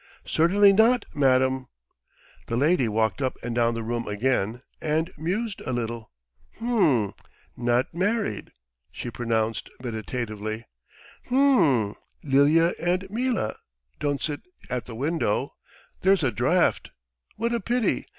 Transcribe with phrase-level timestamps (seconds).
[0.25, 1.67] "Certainly not, madam."
[2.47, 6.09] The lady walked up and down the room again and mused a little.
[6.57, 7.13] "H'm,
[7.55, 8.51] not married..."
[8.91, 10.65] she pronounced meditatively.
[11.27, 11.93] "H'm.
[12.23, 13.57] Lilya and Mila,
[13.99, 14.41] don't sit
[14.71, 15.53] at the window,
[16.01, 16.89] there's a draught!
[17.35, 18.07] What a pity!